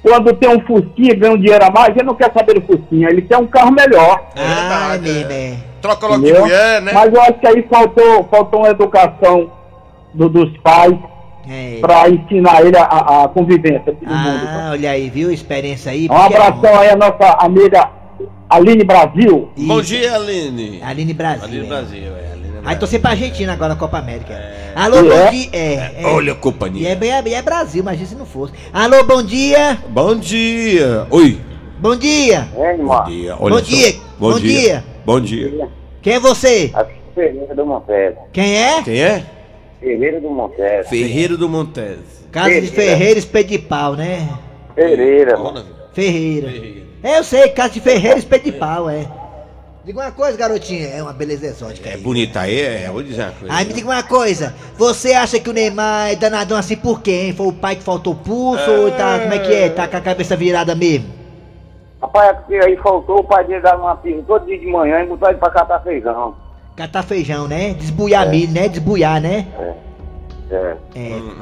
[0.02, 3.08] quando tem um Fusquinha ganha um dinheiro a mais, ele não quer saber do Fusquinha,
[3.08, 4.28] ele quer um carro melhor.
[4.36, 5.67] Ah, é verdade, mesmo, é.
[5.80, 6.42] Troca logo de Entendeu?
[6.42, 6.92] mulher, né?
[6.92, 9.50] Mas eu acho que aí faltou, faltou uma educação
[10.14, 10.94] do- dos pais
[11.48, 11.78] É.
[11.80, 14.48] pra ensinar ele a, a- a convivência de todo mundo.
[14.48, 15.30] Ah, olha aí, viu?
[15.30, 16.08] Experiência aí.
[16.10, 16.24] Um é bom.
[16.24, 17.90] abração aí à nossa amiga
[18.50, 19.48] Aline Brasil.
[19.56, 19.88] Bom Isso.
[19.88, 20.80] dia, Aline.
[20.82, 21.44] Aline Brasil.
[21.44, 21.68] Aline é.
[21.68, 22.32] Brasil, é.
[22.32, 22.78] Aline Aí Brasil.
[22.80, 24.34] torcer pra Argentina agora na Copa América.
[24.74, 25.30] Alô, E bom é?
[25.30, 25.48] dia.
[25.52, 26.06] É, é.
[26.06, 26.88] Olha a E companhia.
[26.88, 28.52] é, bem- é, é Brasil, imagina se não fosse.
[28.72, 29.78] Alô, bom dia.
[29.88, 31.06] Bom dia.
[31.10, 31.38] Oi.
[31.78, 32.48] Bom dia.
[32.56, 33.36] É, Bom dia.
[33.38, 33.64] Olha Bom só.
[33.64, 33.94] dia.
[34.18, 34.84] Bom dia.
[35.08, 35.70] Bom dia.
[36.02, 36.70] Quem é você?
[37.14, 38.14] Ferreira do Montes.
[38.30, 38.82] Quem é?
[38.82, 39.24] Quem é?
[39.80, 40.86] Ferreira do Montes.
[40.86, 42.26] Ferreiro do Montes.
[42.30, 44.28] Casa de Ferreira, espeto de pau, né?
[44.74, 45.40] Ferreira.
[45.40, 46.50] Olha, Ferreira.
[46.50, 46.82] Ferreira.
[47.02, 49.06] É, eu sei, casa de Ferreira, espeto de pau, é.
[49.82, 50.88] Diga uma coisa, garotinha.
[50.88, 52.00] É uma beleza exótica É aí.
[52.02, 52.90] bonita aí, é.
[52.92, 53.54] Vou dizer uma coisa.
[53.54, 57.28] Aí me diga uma coisa, você acha que o Neymar é danadão assim por quê,
[57.28, 57.32] hein?
[57.32, 59.70] Foi o pai que faltou pulso ou tá, como é que é?
[59.70, 61.16] Tá com a cabeça virada mesmo?
[62.00, 65.06] Rapaz, aqui aí faltou o pai dele dar uma pista todo dia de manhã e
[65.06, 66.34] botar ele pra catar feijão.
[66.76, 67.74] Catar feijão, né?
[67.74, 68.68] Desbuiar milho, né?
[68.68, 69.46] Desbuiar, né?
[69.58, 69.88] É.
[70.50, 70.76] É.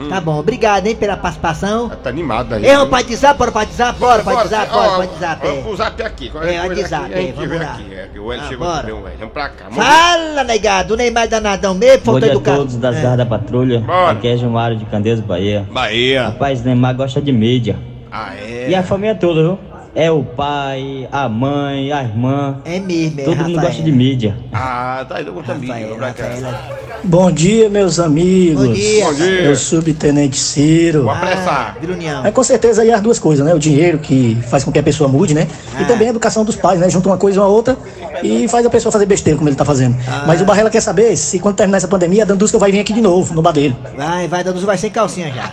[0.08, 1.88] Tá bom, obrigado, hein, pela participação.
[1.88, 2.62] Tá animado aí.
[2.62, 5.46] Vamos para WhatsApp, bora WhatsApp, bora WhatsApp, bora WhatsApp.
[5.46, 5.62] Vamos é.
[5.62, 6.26] pro zap aqui.
[6.26, 7.72] É, coisa WhatsApp, é, gente vamos lá.
[7.72, 7.94] aqui.
[7.94, 8.80] É, o Hélio Ah, chegou bora.
[8.80, 9.18] também, o Hélio.
[9.18, 9.64] Vamos pra cá.
[9.70, 13.02] Vamos Fala, negado, o Neymar é danadão mesmo, Bom faltou dia a todos das É.
[13.02, 13.80] garras da patrulha.
[13.80, 14.10] Bora.
[14.10, 15.64] Aqui é Gilmário de Candeias, Bahia.
[15.70, 16.24] Bahia.
[16.24, 17.76] Rapaz, Neymar gosta de mídia.
[18.10, 18.70] Ah, é.
[18.70, 19.58] E a família toda, viu?
[19.98, 22.58] É o pai, a mãe, a irmã.
[22.66, 23.68] É mesmo, é, Todo mundo Rafael.
[23.68, 24.36] gosta de mídia.
[24.52, 25.72] Ah, tá muito amigo.
[25.72, 26.62] Rafael, Vamos pra cá.
[27.02, 28.66] Bom dia, meus amigos.
[28.66, 29.04] Bom dia.
[29.06, 29.26] Bom dia.
[29.44, 31.04] Eu subtenente Ciro.
[31.04, 31.78] Vou apressar.
[32.22, 32.28] Ah.
[32.28, 33.54] É com certeza aí as duas coisas, né?
[33.54, 35.48] O dinheiro que faz com que a pessoa mude, né?
[35.80, 35.86] E Ah.
[35.86, 36.90] também a educação dos pais, né?
[36.90, 37.74] Junta uma coisa uma outra
[38.22, 39.96] e faz a pessoa fazer besteira como ele tá fazendo.
[40.06, 40.24] Ah.
[40.26, 42.92] Mas o Barrela quer saber se quando terminar essa pandemia, a Dandusca vai vir aqui
[42.92, 43.74] de novo, no bar dele.
[43.96, 45.50] Vai, vai, Danduzo vai sem calcinha já.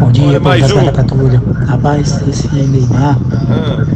[0.00, 0.90] Bom dia, Olha, mais um.
[0.90, 1.42] patrulha.
[1.66, 3.18] Rapaz, esse Neymar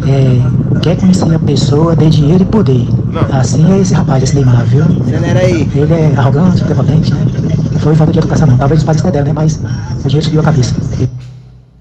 [0.06, 2.86] é, quer conhecer a pessoa, dê dinheiro e poder.
[3.32, 4.84] Assim é esse rapaz, esse Neymar, viu?
[4.84, 5.66] Acelera aí.
[5.74, 7.24] Ele é arrogante, prepotente, né?
[7.72, 8.58] Não foi falta de educação, não.
[8.58, 9.32] Talvez os pais dela, né?
[9.32, 10.74] Mas o dinheiro subiu a cabeça.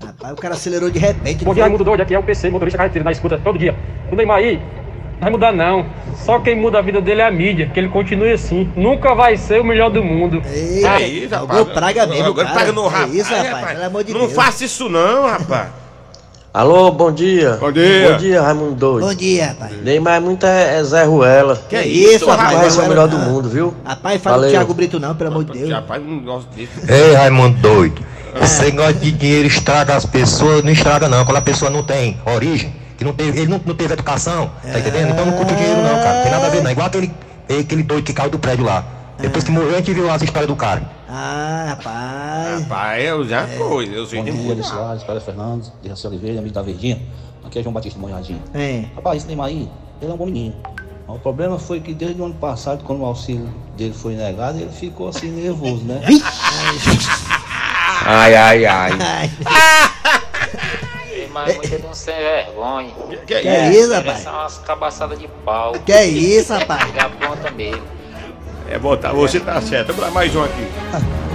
[0.01, 1.43] Rapaz, o cara acelerou de repente.
[1.43, 3.75] Bom dia, Raimundo Doido, aqui é o PC, motorista carreteiro, na escuta todo dia.
[4.09, 4.82] O Neymar aí, não
[5.23, 5.85] vai mudar não.
[6.25, 8.69] Só quem muda a vida dele é a mídia, que ele continue assim.
[8.75, 10.41] Nunca vai ser o melhor do mundo.
[10.45, 11.67] É isso, rapaz.
[11.69, 12.57] praga mesmo, Agora cara.
[12.59, 13.13] praga no É rapaz.
[13.15, 14.33] isso, Aí, rapaz, pelo amor de não Deus.
[14.33, 15.67] faça isso não, rapaz.
[16.53, 17.57] Alô, bom dia.
[17.59, 18.11] Bom dia.
[18.11, 19.07] Bom dia, Raimundo Doido.
[19.07, 19.71] Bom dia, rapaz.
[19.83, 21.59] Neymar é muito é, é Zé Ruela.
[21.67, 22.57] Que isso, Nunca rapaz?
[22.59, 23.73] vai ser o Zé melhor do mundo, viu?
[23.83, 24.51] Rapaz, fala do Valeu.
[24.51, 25.71] Thiago Brito não, pelo amor de Deus.
[25.71, 26.71] Rapaz, não gosto disso.
[26.87, 28.01] Ei, Raimundo doido.
[28.39, 31.25] Esse negócio de dinheiro estraga as pessoas, não estraga não.
[31.25, 34.79] Quando a pessoa não tem origem, que não teve, ele não, não teve educação, tá
[34.79, 35.11] entendendo?
[35.11, 36.15] Então não curte o dinheiro não, cara.
[36.15, 36.71] Não tem nada a ver não.
[36.71, 37.11] Igual aquele,
[37.59, 38.85] aquele doido que caiu do prédio lá.
[39.17, 40.89] Depois que morreu, a gente viu as histórias do cara.
[41.07, 42.61] Ah, rapaz.
[42.63, 43.91] Rapaz, eu já coisa.
[43.91, 44.51] Eu sei Bom dia.
[44.51, 46.99] Eli Soares, Carlos Fernandes, de Raci Oliveira, amigo da Verdinha.
[47.45, 48.41] Aqui é João Batista Monjardinho.
[48.53, 48.85] É.
[48.95, 49.69] Rapaz, esse Neymar aí,
[50.01, 50.55] ele é um bom menino.
[51.07, 54.71] O problema foi que desde o ano passado, quando o auxílio dele foi negado, ele
[54.71, 56.01] ficou assim nervoso, né?
[58.05, 58.91] Ai, ai, ai.
[61.33, 62.91] Mas é muito de um sem vergonha.
[63.25, 64.19] Que, Que é isso, rapaz?
[64.19, 65.73] São umas cabaçadas de pau.
[65.85, 66.93] Que é isso, rapaz?
[66.93, 67.81] Já pronta mesmo.
[68.69, 69.87] É botar, você tá certo.
[69.87, 70.67] Vamos lá, mais um aqui.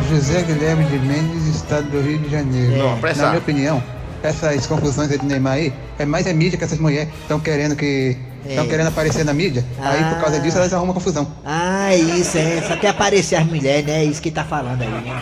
[0.09, 2.77] José Guilherme de Mendes, estado do Rio de Janeiro.
[2.79, 3.23] Não, presta.
[3.25, 3.83] Na minha opinião,
[4.23, 7.77] essas confusões aí de Neymar aí, é mais é mídia que essas mulheres estão querendo
[7.77, 8.17] que.
[8.47, 8.69] Estão É.
[8.69, 11.27] querendo aparecer na mídia, aí por causa disso elas arrumam confusão.
[11.45, 12.63] Ah, isso, é.
[12.67, 14.01] Só quer aparecer as mulheres, né?
[14.01, 15.21] É isso que tá falando aí, né?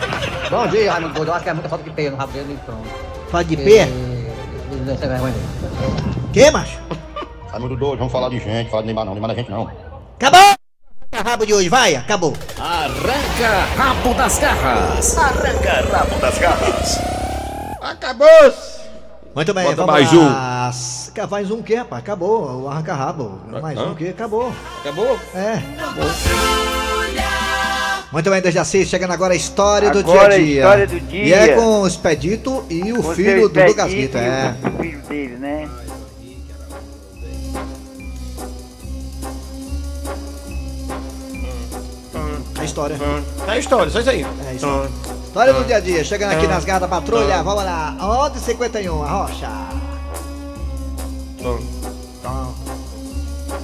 [0.49, 1.29] Bom dia, Raimundo Doido.
[1.29, 2.87] Eu acho que é muita falta de peia no rabo dele e pronto.
[3.29, 3.83] Falta de peia?
[3.83, 4.06] Ele
[4.95, 5.45] vergonha dele.
[6.33, 6.79] Que, macho?
[7.51, 9.69] Raimundo doido, vamos falar de gente, falar de Neymar não, Neymar não é gente não.
[10.15, 10.53] Acabou!
[11.25, 12.33] Rabo de hoje, vai, acabou.
[12.59, 15.17] Arranca rabo das garras.
[15.17, 16.99] Arranca rabo das garras.
[17.81, 18.27] Acabou!
[19.33, 20.71] Muito bem, Bota vamos mais lá.
[21.13, 22.03] Ca- Mais um que, rapaz?
[22.03, 22.63] Acabou.
[22.63, 23.39] O arranca-rabo.
[23.61, 23.85] Mais hã?
[23.85, 24.09] um que?
[24.09, 24.51] Acabou.
[24.81, 25.19] Acabou?
[25.33, 26.76] É.
[28.11, 30.61] Muito bem, desde assim, chegando agora a história do dia Agora a a dia.
[30.61, 31.25] história do dia.
[31.25, 34.55] E é com o Expedito e o Com filho do Lucas e é.
[34.65, 35.69] O filho dele, né?
[42.57, 42.97] A história.
[43.47, 44.25] É a história, só isso aí.
[44.49, 44.89] É isso aí.
[45.25, 47.95] História do dia a dia, chegando aqui nas garras da patrulha, vamos lá.
[47.99, 49.49] 11h51, a rocha.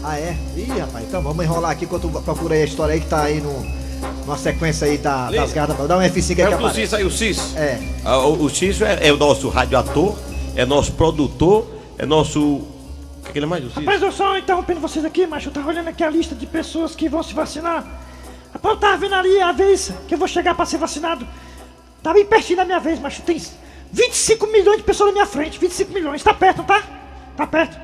[0.04, 0.38] Ah, é?
[0.56, 3.40] Ih, rapaz, então vamos enrolar aqui enquanto procura aí a história aí que tá aí
[3.40, 3.83] no,
[4.26, 5.86] numa sequência aí da, das garras da.
[5.86, 6.82] Dá um F5 aí que É o aparece.
[6.82, 7.58] Cício aí, o Cício.
[7.58, 7.80] É.
[8.06, 10.16] Ah, o, o Cício é, é o nosso radioator,
[10.56, 12.40] é nosso produtor, é nosso.
[12.42, 12.68] O
[13.26, 13.64] que, que ele é mais?
[13.64, 13.82] O Cício?
[13.82, 15.50] Rapaz, eu só interrompendo vocês aqui, macho.
[15.50, 17.86] Eu tava olhando aqui a lista de pessoas que vão se vacinar.
[18.54, 21.28] Rapaz, eu tava vendo ali a vez que eu vou chegar pra ser vacinado.
[22.02, 23.22] Tá bem pertinho da minha vez, macho.
[23.22, 23.42] Tem
[23.92, 25.58] 25 milhões de pessoas na minha frente.
[25.60, 26.22] 25 milhões.
[26.22, 26.84] Tá perto, não tá?
[27.38, 27.78] Tá perto.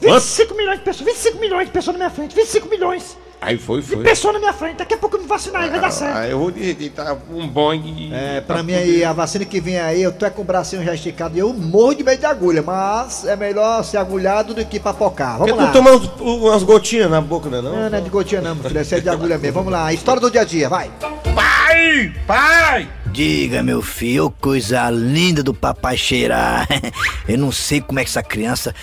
[0.00, 1.06] 25 milhões de pessoas.
[1.06, 2.34] 25 milhões de pessoas na minha frente.
[2.34, 4.02] 25 milhões Aí foi, de foi.
[4.02, 4.76] pessoas na minha frente.
[4.76, 6.16] Daqui a pouco eu me vacinar e vai dar certo.
[6.16, 8.10] Ah, eu vou dizer, tá um Boeing.
[8.12, 10.82] É, pra mim aí, a vacina que vem aí, eu tô é com o bracinho
[10.84, 14.64] já esticado e eu morro de medo de agulha, mas é melhor ser agulhado do
[14.64, 15.38] que papocar.
[15.38, 15.70] Porque Vamos lá.
[15.70, 17.60] tu toma uns- umas gotinhas na boca, né?
[17.60, 19.54] Não, Não, não é de gotinha não, meu filho, é de agulha mesmo.
[19.54, 20.90] Vamos lá, história do dia a dia, vai.
[21.34, 22.12] Pai!
[22.26, 22.88] Pai!
[23.16, 26.68] Diga, meu filho, coisa linda do papai cheirar.
[27.26, 28.74] Eu não sei como é que essa criança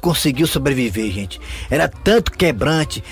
[0.00, 1.40] conseguiu sobreviver, gente.
[1.68, 3.02] Era tanto quebrante.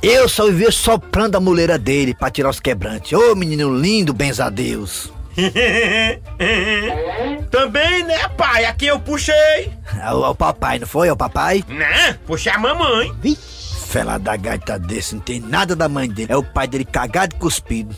[0.00, 3.14] Eu só vivia soprando a muleira dele pra tirar os quebrantes.
[3.14, 5.12] Ô menino lindo, benza a Deus.
[7.50, 8.64] Também, né, pai?
[8.64, 9.72] Aqui eu puxei.
[10.12, 11.10] O, o papai, não foi?
[11.10, 11.64] O papai?
[11.66, 12.16] Né?
[12.24, 13.12] Puxei a mamãe.
[13.88, 16.32] Fela da gaita desse, não tem nada da mãe dele.
[16.32, 17.96] É o pai dele cagado e cuspido.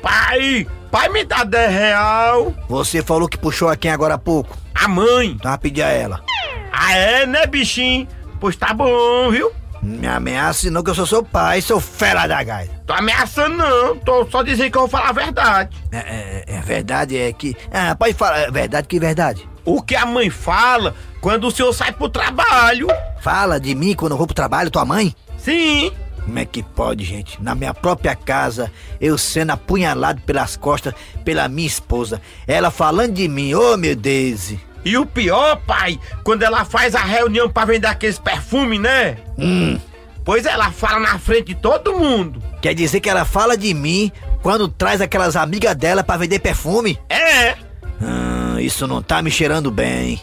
[0.00, 0.66] Pai!
[0.92, 2.54] Pai, me dá 10 real.
[2.68, 4.54] Você falou que puxou a quem agora há pouco?
[4.74, 5.38] A mãe.
[5.42, 6.22] Vai pedir a ela.
[6.70, 8.06] Ah, é, né, bichinho?
[8.38, 9.50] Pois tá bom, viu?
[9.82, 12.74] Me ameace não que eu sou seu pai, seu fela da gaita.
[12.86, 15.76] Tô ameaçando não, tô só dizendo que eu vou falar a verdade.
[15.90, 17.56] É, é, é verdade, é que.
[17.72, 19.48] Ah, pode falar, é verdade que verdade.
[19.64, 22.86] O que a mãe fala quando o senhor sai pro trabalho.
[23.18, 25.16] Fala de mim quando eu vou pro trabalho, tua mãe?
[25.38, 25.90] Sim.
[26.24, 27.42] Como é que pode, gente?
[27.42, 32.20] Na minha própria casa, eu sendo apunhalado pelas costas pela minha esposa.
[32.46, 34.54] Ela falando de mim, ô meu Deus.
[34.84, 39.16] E o pior, pai, quando ela faz a reunião pra vender aqueles perfumes, né?
[39.38, 39.78] Hum.
[40.24, 42.42] Pois ela fala na frente de todo mundo.
[42.60, 46.98] Quer dizer que ela fala de mim quando traz aquelas amigas dela pra vender perfume?
[47.08, 47.56] É.
[48.00, 50.20] Ah, isso não tá me cheirando bem.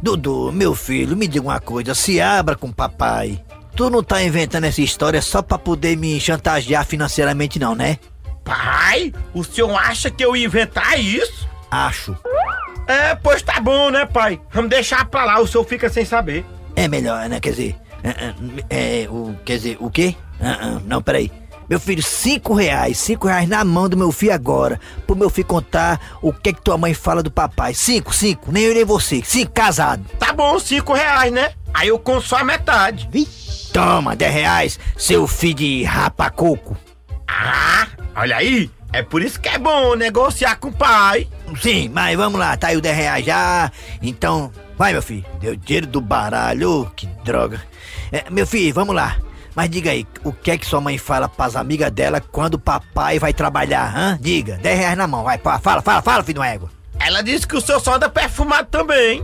[0.00, 3.40] Dudu, meu filho, me diga uma coisa, se abra com o papai.
[3.74, 7.98] Tu não tá inventando essa história só pra poder me chantagear financeiramente não, né?
[8.44, 11.48] Pai, o senhor acha que eu ia inventar isso?
[11.70, 12.16] Acho.
[12.86, 14.40] É, pois tá bom, né, pai?
[14.50, 16.44] Vamos deixar pra lá, o senhor fica sem saber.
[16.76, 17.40] É melhor, né?
[17.40, 18.34] Quer dizer, é,
[18.68, 20.14] é, é, o, quer dizer, o quê?
[20.40, 21.30] Ah, ah, não, peraí.
[21.68, 25.46] Meu filho, cinco reais, cinco reais na mão do meu filho agora, pro meu filho
[25.46, 27.74] contar o que que tua mãe fala do papai.
[27.74, 30.04] Cinco, cinco, nem eu nem você, cinco, casado.
[30.18, 31.52] Tá bom, cinco reais, né?
[31.72, 33.08] Aí eu conto só a metade.
[33.72, 36.76] Toma, dez reais, seu filho de rapacoco.
[37.26, 41.26] Ah, olha aí, é por isso que é bom negociar com o pai.
[41.60, 43.72] Sim, mas vamos lá, tá aí o 10 reais já.
[44.02, 45.24] Então, vai, meu filho.
[45.40, 47.62] Deu dinheiro do baralho, que droga.
[48.10, 49.16] É, meu filho, vamos lá.
[49.54, 52.58] Mas diga aí, o que é que sua mãe fala pras amigas dela quando o
[52.58, 54.18] papai vai trabalhar, hã?
[54.20, 56.70] Diga, 10 reais na mão, vai, pá, fala, fala, fala, filho do égua.
[56.98, 59.22] Ela disse que o senhor só anda perfumado também.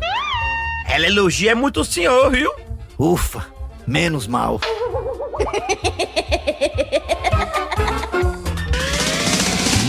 [0.87, 2.53] Ela elogia muito o senhor, viu?
[2.99, 3.47] Ufa,
[3.87, 4.61] menos mal.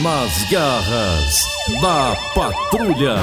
[0.02, 1.47] Nas garras
[1.82, 3.15] da patrulha.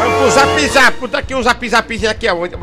[0.00, 2.54] Vamos pro zap zap, puta aqui um zap zapzinho aqui, aonde?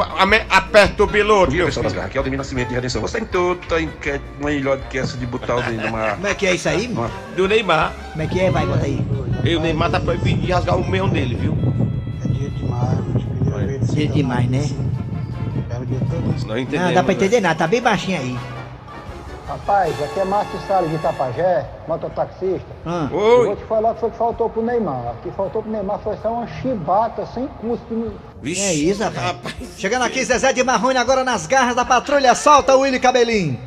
[0.50, 1.52] Aperta o biloto.
[1.52, 3.00] Dia, pessoal das garras, aqui é o Demir Nascimento de Redenção.
[3.00, 6.14] Você tem toda enquete melhor do que essa de botar o dedo numa...
[6.16, 6.88] Como é que é isso aí?
[6.88, 7.12] numa...
[7.36, 7.94] Do Neymar.
[8.12, 8.50] Como é que é?
[8.50, 9.06] Vai, bota aí.
[9.44, 11.56] E o Neymar tá proibido de rasgar o meião dele, viu?
[13.94, 14.68] Dia demais, né?
[15.70, 16.94] Não Não entendemos.
[16.96, 17.20] dá pra né?
[17.20, 18.38] entender nada, tá bem baixinho aí.
[19.48, 22.66] Rapaz, aqui é Márcio Salles de Itapajé, mototaxista.
[22.86, 23.08] Ah.
[23.10, 25.14] Eu vou te falar que foi que faltou pro Neymar.
[25.14, 27.94] O que faltou pro Neymar foi só uma chibata sem custo.
[27.94, 28.12] no-
[28.44, 29.56] Que é isso, rapaz?
[29.78, 33.58] Chegando aqui, Zezé de Marrone, agora nas garras da patrulha, solta o Willy Cabelinho.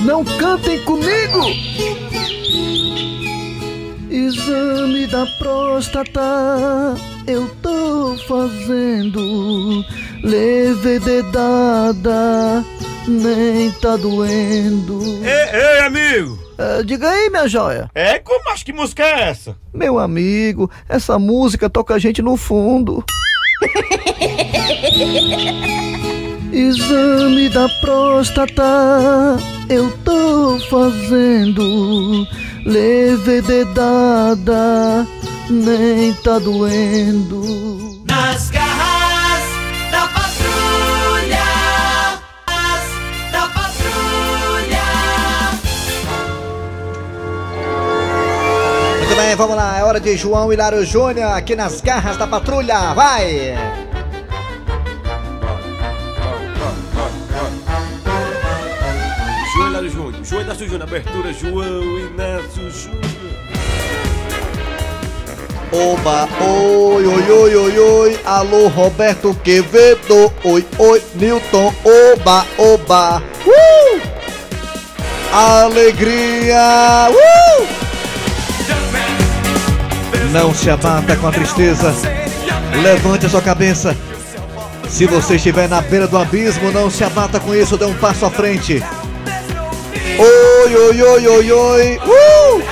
[0.00, 1.40] Não cantem comigo!
[4.10, 6.20] Exame da próstata
[7.26, 9.84] eu tô fazendo.
[10.22, 12.64] Levei dedada,
[13.06, 15.00] nem tá doendo.
[15.24, 16.38] Ei, ei, amigo!
[16.58, 17.88] Ah, diga aí, minha joia.
[17.94, 19.56] É, como acho que música é essa?
[19.72, 23.04] Meu amigo, essa música toca a gente no fundo.
[26.52, 29.36] Exame da próstata
[29.68, 32.26] eu tô fazendo.
[32.64, 35.06] Levei dedada,
[35.48, 38.02] nem tá doendo.
[38.04, 38.97] Nas garras
[49.38, 49.78] vamos lá.
[49.78, 52.92] É hora de João Hilário Júnior aqui nas garras da patrulha.
[52.92, 53.54] Vai!
[59.54, 60.24] João Hilário Júnior.
[60.24, 60.82] João Inácio Júnior.
[60.82, 63.18] Abertura João Inácio Júnior.
[65.70, 74.00] Oba, oi, oi, oi, oi, oi, alô Roberto Quevedo, oi, oi, Newton, oba, oba, uh!
[75.30, 77.87] Alegria, uh!
[80.32, 81.94] Não se abata com a tristeza,
[82.82, 83.96] levante a sua cabeça.
[84.88, 88.26] Se você estiver na beira do abismo, não se abata com isso, dê um passo
[88.26, 88.82] à frente.
[90.18, 92.62] Oi, oi, oi, oi, oi, uh!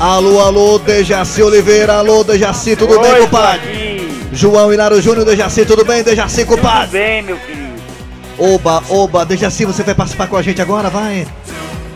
[0.00, 4.08] Alô, alô, Dejaci Oliveira, alô, Dejaci, tudo bem, Oi, compadre?
[4.32, 6.98] João Hilário Júnior, Dejaci, tudo bem, Dejaci, Tudo compadre?
[6.98, 7.70] bem, meu querido.
[8.38, 11.26] Oba, oba, Dejaci, você vai participar com a gente agora, vai?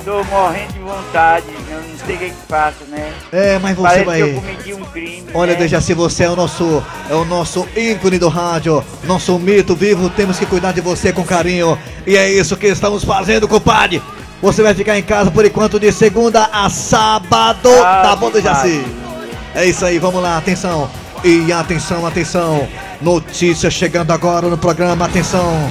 [0.04, 3.10] Tô morrendo de vontade, eu não sei o que que faço, né?
[3.32, 4.16] É, mas você Parece vai.
[4.22, 5.24] que eu cometi um crime.
[5.32, 5.58] Olha, né?
[5.58, 10.38] Dejaci, você é o nosso, é o nosso ícone do rádio, nosso mito vivo, temos
[10.38, 11.78] que cuidar de você com carinho.
[12.06, 14.02] E é isso que estamos fazendo, compadre.
[14.42, 18.84] Você vai ficar em casa por enquanto de segunda a sábado, Ah, tá bom, Dejaci?
[19.54, 20.90] É isso aí, vamos lá, atenção.
[21.24, 22.68] E atenção, atenção.
[23.00, 25.70] Notícia chegando agora no programa, atenção.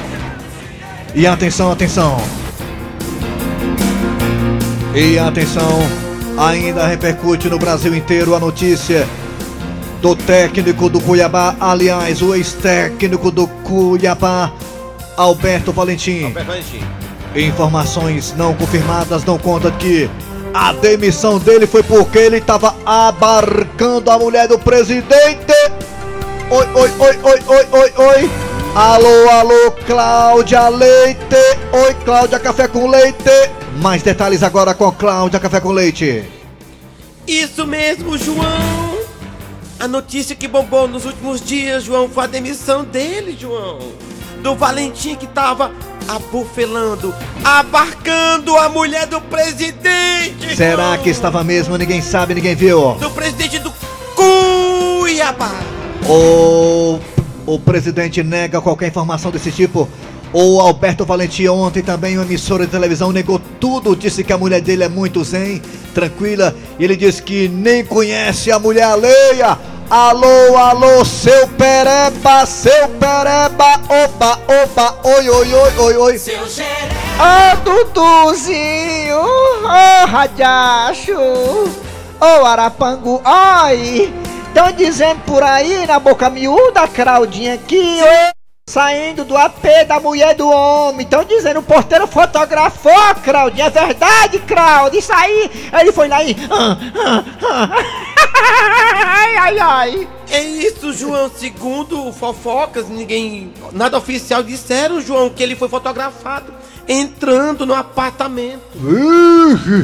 [1.14, 2.20] E atenção, atenção.
[4.96, 5.80] E atenção,
[6.38, 9.08] ainda repercute no Brasil inteiro a notícia
[10.00, 14.52] do técnico do Cuiabá, aliás, o ex-técnico do Cuiabá,
[15.18, 16.26] Alberto Valentim.
[16.26, 16.84] Alberto Valentim.
[17.36, 20.08] Informações não confirmadas dão conta que
[20.54, 25.56] a demissão dele foi porque ele estava abarcando a mulher do presidente.
[26.52, 28.32] Oi, oi, oi, oi, oi, oi, oi.
[28.76, 31.36] Alô, alô, Cláudia Leite.
[31.72, 33.63] Oi, Cláudia Café com Leite.
[33.78, 36.24] Mais detalhes agora com Cláudia Café com Leite.
[37.28, 38.94] Isso mesmo, João.
[39.80, 43.80] A notícia que bombou nos últimos dias, João, foi a demissão dele, João.
[44.42, 45.72] Do Valentim que tava
[46.08, 50.56] abufelando, abarcando a mulher do presidente.
[50.56, 51.78] Será que estava mesmo?
[51.78, 52.96] Ninguém sabe, ninguém viu.
[52.96, 53.74] Do presidente do
[54.16, 55.52] Cuiabá.
[56.08, 57.00] O,
[57.46, 59.88] o presidente nega qualquer informação desse tipo.
[60.34, 64.62] O Alberto Valentim ontem também, uma emissora de televisão, negou tudo, disse que a mulher
[64.62, 65.62] dele é muito zen,
[65.94, 69.60] tranquila, e ele disse que nem conhece a mulher alheia.
[69.92, 76.22] Alô, alô, seu pereba, seu pereba, opa, opa, oi, oi, oi, oi, oi.
[77.20, 81.14] Ô Duduzinho, ô Radiacho,
[82.20, 84.12] ô Arapangu, ai,
[84.52, 90.36] tão dizendo por aí na boca miúda, Claudinha, que ô, saindo do AP da mulher
[90.36, 96.08] do homem, tão dizendo, o porteiro fotografou, Claudinha, é verdade, Claudia, isso aí, ele foi
[96.08, 96.36] lá e...
[96.50, 98.04] ah, ah, ah.
[99.06, 100.08] ai, ai, ai.
[100.32, 101.30] É isso, João.
[101.30, 103.54] Segundo fofocas, ninguém.
[103.72, 106.52] Nada oficial disseram, João, que ele foi fotografado
[106.88, 108.62] entrando no apartamento.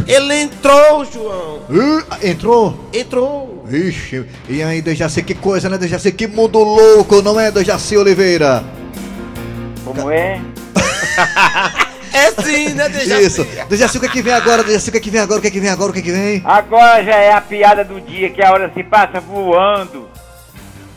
[0.07, 1.59] Ele entrou, João.
[2.21, 2.89] Entrou?
[2.93, 3.65] Entrou.
[3.69, 6.11] Ixi, e aí, Dejaci, que coisa, né, Dejaci?
[6.11, 8.63] Que mundo louco, não é, Dejaci Oliveira?
[9.83, 10.41] Como é?
[12.11, 13.23] É sim, né, Dejaci?
[13.23, 13.47] Isso.
[13.69, 14.63] Dejaci, o que é que vem agora?
[14.63, 15.37] Dejaci, o que é que vem agora?
[15.39, 15.91] O que é que vem agora?
[15.91, 16.41] O que é que vem?
[16.43, 20.09] Agora já é a piada do dia, que a hora se passa voando.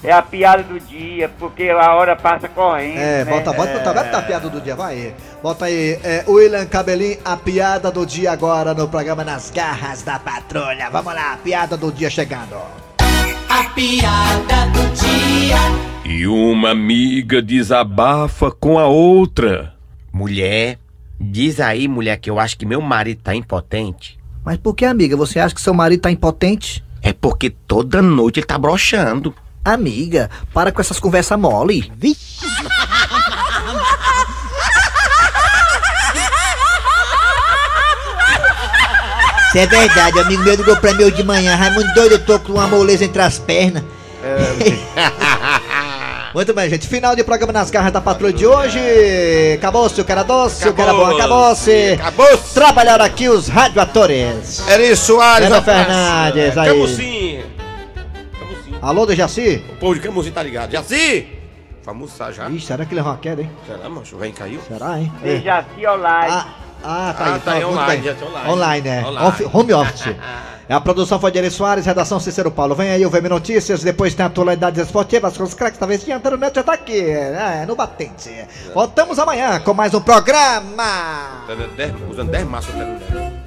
[0.04, 2.98] É a piada do dia, porque a hora passa correndo.
[2.98, 3.30] É, né?
[3.30, 5.14] bota, bota, bota, bota a piada do dia, vai.
[5.40, 10.18] Bota aí, é, William Cabelinho, a piada do dia agora no programa Nas Garras da
[10.18, 10.90] Patrulha.
[10.90, 12.56] Vamos lá, a piada do dia chegando.
[13.48, 15.92] A piada do dia.
[16.04, 19.72] E uma amiga desabafa com a outra.
[20.12, 20.78] Mulher,
[21.20, 24.18] diz aí, mulher, que eu acho que meu marido tá impotente.
[24.44, 25.16] Mas por que, amiga?
[25.16, 26.84] Você acha que seu marido tá impotente?
[27.00, 29.32] É porque toda noite ele tá broxando.
[29.64, 31.92] Amiga, para com essas conversas mole.
[31.96, 32.44] Vixe.
[39.48, 41.54] Isso é verdade, amigo meu ligou pra mim hoje de manhã.
[41.54, 43.84] Raimundo doido, eu tô com uma moleza entre as pernas.
[46.34, 46.88] Muito bem, gente.
[46.88, 48.80] Final de programa nas garras da patrulha de hoje.
[49.54, 51.92] Acabou-se o cara doce, o cara bom, acabou-se.
[52.00, 52.54] Acabou-se.
[52.54, 54.66] Trabalharam aqui os radioatores.
[54.66, 55.86] Eri Soares, rapaz.
[55.86, 56.68] Fernandes, aí.
[56.70, 56.88] Tamo
[58.82, 59.64] Alô, Dejaci?
[59.70, 60.72] O povo de Camusim tá ligado.
[60.72, 61.28] Jaci!
[61.84, 62.48] Vai almoçar já.
[62.48, 63.50] Ixi, será que ele é uma queda, hein?
[63.66, 64.16] Será, macho?
[64.16, 64.60] O velho caiu?
[64.66, 65.12] Será, hein?
[65.22, 66.32] Dejaci online.
[66.32, 66.46] Ah,
[66.84, 67.40] ah, tá Ah, aí.
[67.40, 68.50] tá aí online, tá online.
[68.50, 69.04] Online, é.
[69.06, 69.26] Online.
[69.28, 70.14] Off- home office.
[70.68, 72.74] A produção foi de Eri Soares, redação Cícero Paulo.
[72.74, 76.08] Vem aí o VM Notícias, depois tem atualidades esportivas com os craques da vez.
[76.08, 77.66] Antônio Neto já tá aqui, né?
[77.68, 78.30] No batente.
[78.72, 81.44] Voltamos amanhã com mais um programa.
[81.76, 82.88] Dez- usando 10 máscaras.
[82.88, 83.41] né?